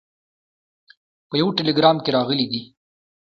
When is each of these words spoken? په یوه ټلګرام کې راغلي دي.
په 1.29 1.35
یوه 1.41 1.55
ټلګرام 1.57 1.97
کې 2.03 2.09
راغلي 2.17 2.45
دي. 2.51 2.61